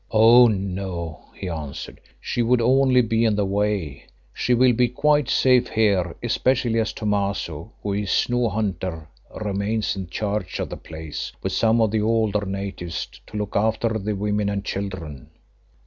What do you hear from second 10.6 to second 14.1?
the place with some of the older natives to look after